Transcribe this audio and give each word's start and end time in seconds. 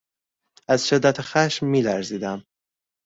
از 0.67 0.87
شدت 0.87 1.21
خشم 1.21 1.65
میلرزیدم. 1.65 2.45